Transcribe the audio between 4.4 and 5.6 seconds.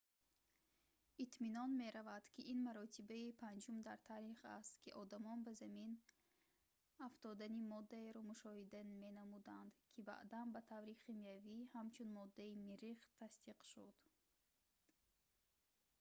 аст ки одамон ба